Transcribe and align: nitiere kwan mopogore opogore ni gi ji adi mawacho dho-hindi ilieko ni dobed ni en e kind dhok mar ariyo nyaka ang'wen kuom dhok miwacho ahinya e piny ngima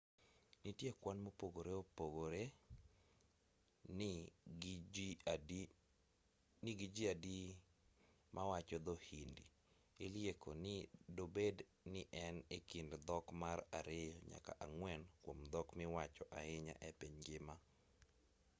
nitiere 0.63 0.97
kwan 1.01 1.17
mopogore 1.25 1.71
opogore 1.81 2.43
ni 6.63 6.79
gi 6.83 6.85
ji 6.95 7.07
adi 7.13 7.37
mawacho 8.35 8.77
dho-hindi 8.85 9.45
ilieko 10.05 10.49
ni 10.63 10.75
dobed 11.17 11.57
ni 11.91 12.01
en 12.23 12.35
e 12.55 12.57
kind 12.69 12.91
dhok 13.07 13.25
mar 13.41 13.57
ariyo 13.77 14.13
nyaka 14.31 14.51
ang'wen 14.65 15.01
kuom 15.23 15.39
dhok 15.51 15.67
miwacho 15.77 16.23
ahinya 16.39 16.75
e 16.87 16.89
piny 16.99 17.15
ngima 17.19 17.55